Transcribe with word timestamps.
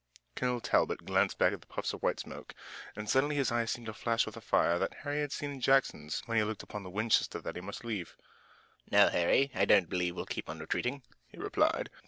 Colonel 0.35 0.61
Talbot 0.61 1.05
glanced 1.05 1.37
back 1.37 1.53
at 1.53 1.61
the 1.61 1.67
puffs 1.67 1.93
of 1.93 2.01
white 2.01 2.19
smoke, 2.19 2.55
and 2.95 3.07
suddenly 3.07 3.35
his 3.35 3.51
eyes 3.51 3.69
seemed 3.69 3.85
to 3.85 3.93
flash 3.93 4.25
with 4.25 4.33
the 4.33 4.41
fire 4.41 4.79
that 4.79 4.95
Harry 5.03 5.21
had 5.21 5.31
seen 5.31 5.51
in 5.51 5.61
Jackson's 5.61 6.23
when 6.25 6.39
he 6.39 6.43
looked 6.43 6.63
upon 6.63 6.81
the 6.81 6.89
Winchester 6.89 7.39
that 7.39 7.55
he 7.55 7.61
must 7.61 7.85
leave. 7.85 8.17
"No, 8.91 9.09
Harry, 9.09 9.51
I 9.53 9.65
don't 9.65 9.89
believe 9.89 10.15
we'll 10.15 10.25
keep 10.25 10.49
on 10.49 10.57
retreating," 10.57 11.03
he 11.27 11.37
replied. 11.37 11.91